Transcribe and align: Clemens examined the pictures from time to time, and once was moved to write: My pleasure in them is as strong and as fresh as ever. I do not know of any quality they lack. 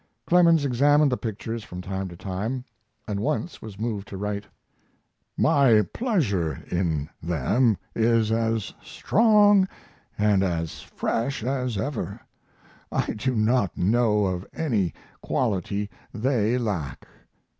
Clemens 0.25 0.65
examined 0.65 1.11
the 1.11 1.15
pictures 1.15 1.63
from 1.63 1.79
time 1.79 2.07
to 2.07 2.17
time, 2.17 2.65
and 3.07 3.19
once 3.19 3.61
was 3.61 3.77
moved 3.77 4.07
to 4.07 4.17
write: 4.17 4.45
My 5.37 5.83
pleasure 5.93 6.63
in 6.71 7.07
them 7.21 7.77
is 7.95 8.31
as 8.31 8.73
strong 8.81 9.67
and 10.17 10.41
as 10.41 10.81
fresh 10.81 11.43
as 11.43 11.77
ever. 11.77 12.19
I 12.91 13.11
do 13.13 13.35
not 13.35 13.77
know 13.77 14.25
of 14.25 14.43
any 14.55 14.91
quality 15.21 15.87
they 16.11 16.57
lack. 16.57 17.05